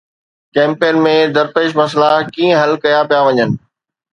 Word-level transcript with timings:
ڪئمپن 0.55 0.95
۾ 1.07 1.11
درپيش 1.35 1.69
مسئلا 1.81 2.11
ڪيئن 2.33 2.53
حل 2.61 2.73
ڪيا 2.83 2.99
پيا 3.09 3.19
وڃن؟ 3.25 3.49